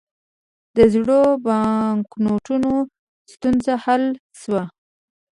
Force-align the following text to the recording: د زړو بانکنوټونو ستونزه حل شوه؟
د 0.75 0.79
زړو 0.93 1.21
بانکنوټونو 1.45 2.71
ستونزه 3.33 3.73
حل 3.83 4.03
شوه؟ 4.41 4.63